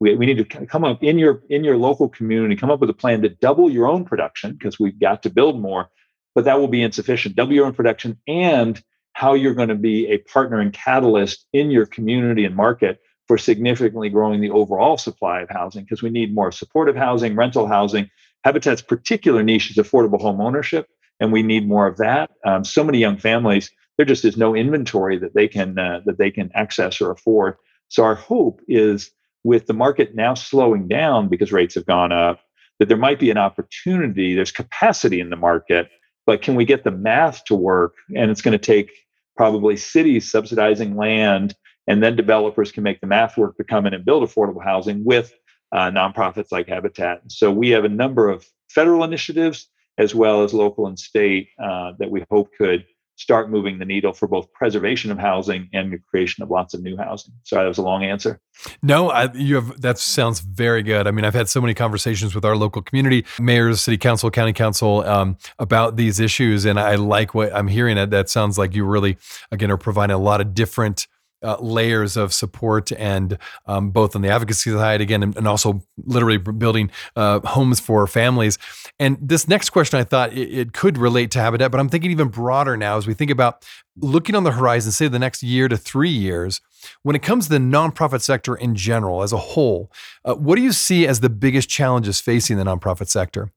[0.00, 2.90] we, we need to come up in your in your local community, come up with
[2.90, 5.88] a plan to double your own production because we've got to build more,
[6.34, 7.34] but that will be insufficient.
[7.34, 8.82] Double your own production and
[9.14, 13.00] how you're going to be a partner and catalyst in your community and market
[13.32, 17.66] for significantly growing the overall supply of housing because we need more supportive housing, rental
[17.66, 18.10] housing.
[18.44, 20.86] Habitat's particular niche is affordable home ownership,
[21.18, 22.30] and we need more of that.
[22.44, 26.18] Um, so many young families, there just is no inventory that they can uh, that
[26.18, 27.54] they can access or afford.
[27.88, 29.10] So our hope is
[29.44, 32.38] with the market now slowing down because rates have gone up,
[32.80, 34.34] that there might be an opportunity.
[34.34, 35.88] There's capacity in the market
[36.26, 37.94] but can we get the math to work?
[38.14, 38.92] And it's going to take
[39.36, 41.54] probably cities subsidizing land,
[41.86, 45.04] and then developers can make the math work to come in and build affordable housing
[45.04, 45.32] with
[45.72, 47.22] uh, nonprofits like Habitat.
[47.28, 49.68] So we have a number of federal initiatives
[49.98, 52.84] as well as local and state uh, that we hope could
[53.16, 56.82] start moving the needle for both preservation of housing and the creation of lots of
[56.82, 57.32] new housing.
[57.44, 58.40] Sorry, that was a long answer.
[58.82, 61.06] No, I, you have that sounds very good.
[61.06, 64.52] I mean, I've had so many conversations with our local community, mayors, city council, county
[64.52, 67.96] council, um, about these issues, and I like what I'm hearing.
[67.96, 69.18] That that sounds like you really,
[69.50, 71.06] again, are providing a lot of different
[71.42, 75.82] uh, layers of support and um, both on the advocacy side again and, and also
[76.04, 78.58] literally building uh, homes for families
[78.98, 82.10] and this next question i thought it, it, could relate to habitat but i'm thinking
[82.10, 83.64] even broader now as we think about
[83.96, 86.60] looking on the horizon say the next year to three years
[87.02, 89.90] when it comes to the nonprofit sector in general as a whole
[90.24, 93.50] uh, what do you see as the biggest challenges facing the nonprofit sector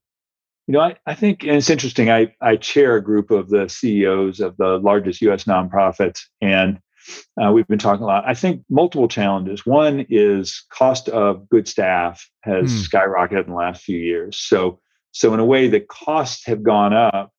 [0.67, 3.69] you know, I, I think, and it's interesting, I, I chair a group of the
[3.69, 6.25] CEOs of the largest US nonprofits.
[6.41, 6.79] And
[7.41, 8.23] uh, we've been talking a lot.
[8.27, 9.65] I think multiple challenges.
[9.65, 12.87] One is cost of good staff has mm.
[12.89, 14.37] skyrocketed in the last few years.
[14.37, 14.79] So,
[15.11, 17.31] so in a way, the costs have gone up,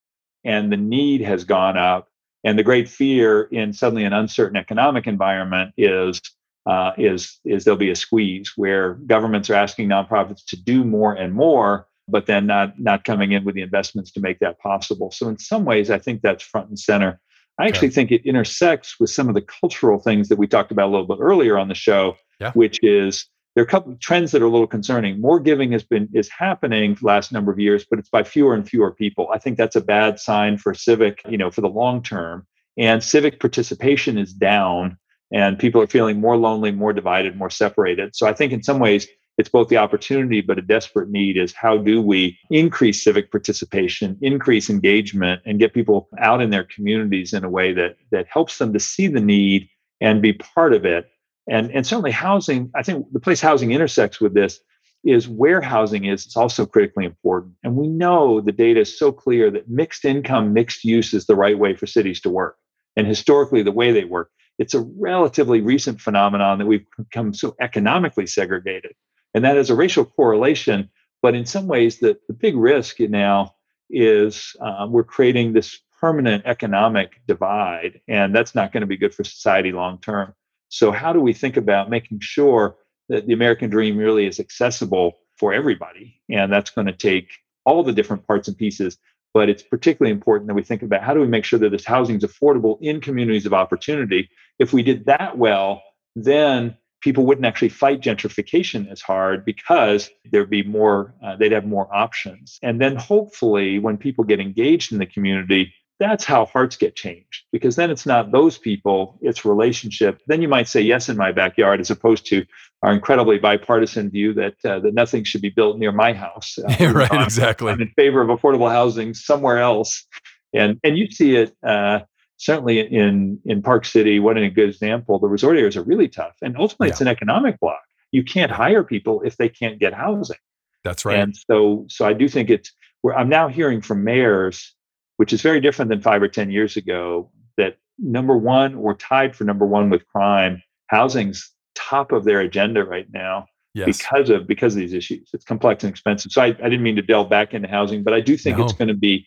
[0.44, 2.08] and the need has gone up.
[2.44, 6.20] And the great fear in suddenly an uncertain economic environment is
[6.66, 11.12] uh, is is there'll be a squeeze where governments are asking nonprofits to do more
[11.12, 15.10] and more, but then not not coming in with the investments to make that possible.
[15.10, 17.20] So in some ways, I think that's front and center.
[17.58, 17.94] I actually okay.
[17.94, 21.06] think it intersects with some of the cultural things that we talked about a little
[21.06, 22.52] bit earlier on the show, yeah.
[22.52, 25.18] which is there are a couple of trends that are a little concerning.
[25.18, 28.68] More giving has been is happening last number of years, but it's by fewer and
[28.68, 29.28] fewer people.
[29.32, 32.46] I think that's a bad sign for civic, you know, for the long term.
[32.76, 34.98] And civic participation is down,
[35.32, 38.14] and people are feeling more lonely, more divided, more separated.
[38.14, 41.52] So I think in some ways it's both the opportunity but a desperate need is
[41.52, 47.32] how do we increase civic participation increase engagement and get people out in their communities
[47.32, 49.68] in a way that that helps them to see the need
[50.00, 51.08] and be part of it.
[51.48, 54.60] And and certainly housing i think the place housing intersects with this
[55.04, 57.54] is where housing is it's also critically important.
[57.62, 61.36] And we know the data is so clear that mixed income mixed use is the
[61.36, 62.56] right way for cities to work.
[62.96, 67.54] And historically the way they work it's a relatively recent phenomenon that we've become so
[67.60, 68.94] economically segregated
[69.36, 70.88] and that is a racial correlation.
[71.20, 73.54] But in some ways, the, the big risk now
[73.90, 79.14] is um, we're creating this permanent economic divide, and that's not going to be good
[79.14, 80.34] for society long term.
[80.70, 82.76] So, how do we think about making sure
[83.10, 86.18] that the American dream really is accessible for everybody?
[86.30, 87.28] And that's going to take
[87.66, 88.96] all the different parts and pieces.
[89.34, 91.84] But it's particularly important that we think about how do we make sure that this
[91.84, 94.30] housing is affordable in communities of opportunity.
[94.58, 95.82] If we did that well,
[96.14, 101.66] then people wouldn't actually fight gentrification as hard because there'd be more uh, they'd have
[101.66, 102.58] more options.
[102.62, 107.44] And then hopefully when people get engaged in the community that's how hearts get changed
[107.52, 110.20] because then it's not those people it's relationship.
[110.26, 112.44] Then you might say yes in my backyard as opposed to
[112.82, 116.58] our incredibly bipartisan view that uh, that nothing should be built near my house.
[116.66, 117.70] Uh, yeah, right exactly.
[117.70, 120.04] I'm in favor of affordable housing somewhere else.
[120.52, 122.00] And and you see it uh,
[122.36, 125.18] certainly in in Park City, what a good example.
[125.18, 126.92] The resort areas are really tough, and ultimately, yeah.
[126.92, 127.82] it's an economic block.
[128.12, 130.36] You can't hire people if they can't get housing.
[130.84, 131.18] That's right.
[131.18, 132.72] And so, so I do think it's
[133.02, 134.74] where I'm now hearing from mayors,
[135.16, 137.30] which is very different than five or ten years ago.
[137.56, 140.62] That number one, or tied for number one with crime.
[140.88, 143.46] Housing's top of their agenda right now.
[143.74, 143.98] Yes.
[143.98, 145.28] because of because of these issues.
[145.34, 146.32] It's complex and expensive.
[146.32, 148.64] So I, I didn't mean to delve back into housing, but I do think no.
[148.64, 149.26] it's going to be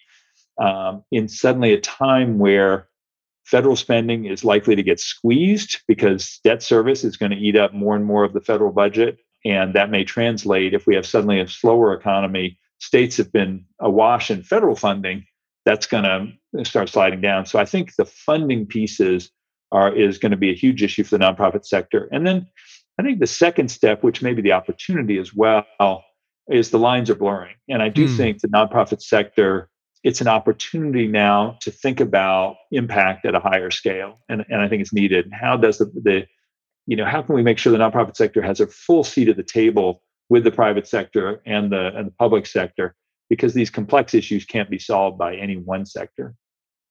[0.59, 2.88] um, in suddenly a time where
[3.49, 7.73] Federal spending is likely to get squeezed because debt service is going to eat up
[7.73, 9.17] more and more of the federal budget.
[9.45, 12.59] and that may translate if we have suddenly a slower economy.
[12.79, 15.25] States have been awash in federal funding.
[15.65, 17.45] That's going to start sliding down.
[17.45, 19.31] So I think the funding pieces
[19.71, 22.09] are is going to be a huge issue for the nonprofit sector.
[22.11, 22.47] And then
[22.99, 26.03] I think the second step, which may be the opportunity as well,
[26.49, 27.55] is the lines are blurring.
[27.69, 28.17] And I do hmm.
[28.17, 29.69] think the nonprofit sector,
[30.03, 34.19] it's an opportunity now to think about impact at a higher scale.
[34.29, 35.29] And, and I think it's needed.
[35.33, 36.25] How does the, the,
[36.87, 39.37] you know, how can we make sure the nonprofit sector has a full seat at
[39.37, 42.95] the table with the private sector and the and the public sector?
[43.29, 46.33] Because these complex issues can't be solved by any one sector.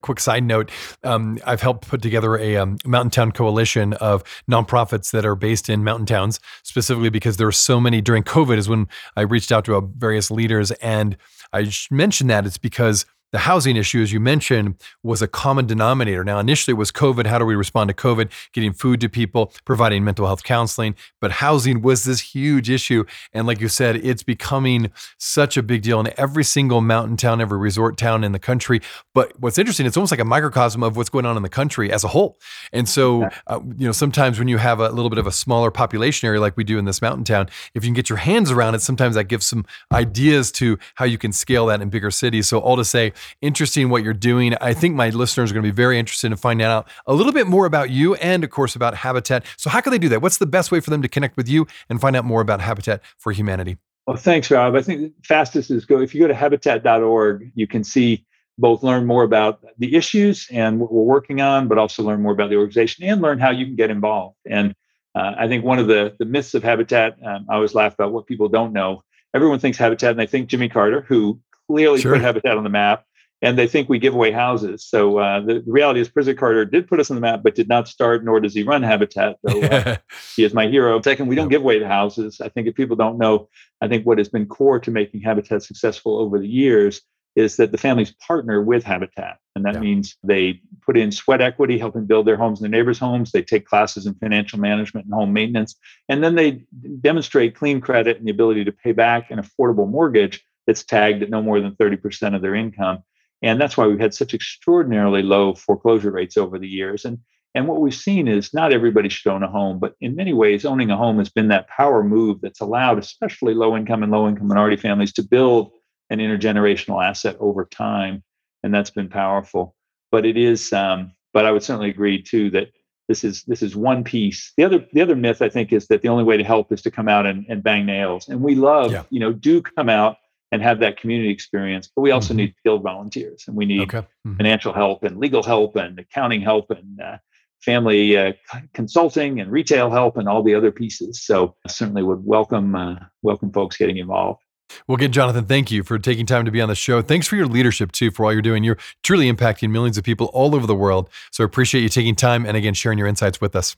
[0.00, 0.70] Quick side note
[1.02, 5.68] um, I've helped put together a um, mountain town coalition of nonprofits that are based
[5.68, 8.86] in mountain towns, specifically because there were so many during COVID, is when
[9.16, 10.70] I reached out to uh, various leaders.
[10.70, 11.16] And
[11.52, 16.24] I mentioned that it's because the housing issue, as you mentioned, was a common denominator.
[16.24, 17.26] Now, initially it was COVID.
[17.26, 18.30] How do we respond to COVID?
[18.52, 20.94] Getting food to people, providing mental health counseling.
[21.20, 23.04] But housing was this huge issue.
[23.32, 27.40] And like you said, it's becoming such a big deal in every single mountain town,
[27.40, 28.80] every resort town in the country.
[29.14, 31.92] But what's interesting, it's almost like a microcosm of what's going on in the country
[31.92, 32.38] as a whole.
[32.72, 35.70] And so, uh, you know, sometimes when you have a little bit of a smaller
[35.70, 38.50] population area like we do in this mountain town, if you can get your hands
[38.50, 42.10] around it, sometimes that gives some ideas to how you can scale that in bigger
[42.10, 42.48] cities.
[42.48, 44.54] So, all to say, interesting what you're doing.
[44.60, 47.32] I think my listeners are going to be very interested in finding out a little
[47.32, 49.44] bit more about you and, of course, about Habitat.
[49.56, 50.22] So, how can they do that?
[50.22, 52.60] What's the best way for them to connect with you and find out more about
[52.60, 53.78] Habitat for Humanity?
[54.06, 54.74] Well, thanks, Rob.
[54.74, 58.24] I think fastest is go if you go to habitat.org, you can see
[58.56, 62.32] both learn more about the issues and what we're working on, but also learn more
[62.32, 64.36] about the organization and learn how you can get involved.
[64.46, 64.74] And
[65.14, 68.12] uh, I think one of the the myths of Habitat, um, I always laugh about
[68.12, 69.02] what people don't know.
[69.34, 71.38] Everyone thinks Habitat, and they think Jimmy Carter, who
[71.68, 72.14] clearly sure.
[72.14, 73.04] put Habitat on the map,
[73.40, 74.84] and they think we give away houses.
[74.84, 77.54] So uh, the, the, reality is, President Carter did put us on the map, but
[77.54, 79.36] did not start, nor does he run Habitat.
[79.42, 79.96] Though uh,
[80.36, 81.00] he is my hero.
[81.00, 82.40] Second, we don't give away the houses.
[82.40, 83.48] I think if people don't know,
[83.80, 87.02] I think what has been core to making Habitat successful over the years
[87.36, 89.80] is that the families partner with Habitat, and that yeah.
[89.80, 93.30] means they put in sweat equity, helping build their homes and their neighbors' homes.
[93.30, 95.76] They take classes in financial management and home maintenance,
[96.08, 96.64] and then they
[97.00, 101.30] demonstrate clean credit and the ability to pay back an affordable mortgage that's tagged at
[101.30, 103.04] no more than 30% of their income
[103.42, 107.04] and that's why we've had such extraordinarily low foreclosure rates over the years.
[107.04, 107.18] And
[107.54, 110.64] and what we've seen is not everybody should own a home, but in many ways,
[110.64, 114.28] owning a home has been that power move that's allowed, especially low income and low
[114.28, 115.72] income minority families, to build
[116.10, 118.22] an intergenerational asset over time.
[118.62, 119.74] And that's been powerful.
[120.10, 122.68] But it is, um, but I would certainly agree too that
[123.08, 124.52] this is this is one piece.
[124.56, 126.82] The other the other myth I think is that the only way to help is
[126.82, 128.28] to come out and, and bang nails.
[128.28, 129.04] And we love, yeah.
[129.10, 130.18] you know, do come out
[130.52, 131.90] and have that community experience.
[131.94, 132.38] But we also mm-hmm.
[132.38, 133.98] need field volunteers, and we need okay.
[133.98, 134.36] mm-hmm.
[134.36, 137.18] financial help and legal help and accounting help and uh,
[137.60, 138.32] family uh,
[138.72, 141.22] consulting and retail help and all the other pieces.
[141.22, 144.42] So I certainly would welcome uh, welcome folks getting involved.
[144.86, 147.00] Well, again, Jonathan, thank you for taking time to be on the show.
[147.00, 148.64] Thanks for your leadership too, for all you're doing.
[148.64, 151.08] You're truly impacting millions of people all over the world.
[151.32, 153.76] So I appreciate you taking time and again sharing your insights with us.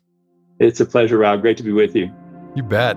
[0.59, 1.41] It's a pleasure, Rob.
[1.41, 2.13] Great to be with you.
[2.55, 2.97] You bet.